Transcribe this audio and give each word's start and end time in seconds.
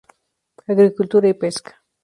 Agricultura 0.65 1.29
y 1.29 1.35
pesca. 1.35 1.83